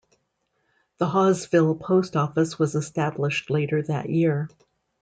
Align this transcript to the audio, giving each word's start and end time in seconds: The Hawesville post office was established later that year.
The 0.97 1.05
Hawesville 1.05 1.79
post 1.79 2.15
office 2.15 2.57
was 2.57 2.73
established 2.73 3.51
later 3.51 3.83
that 3.83 4.09
year. 4.09 4.49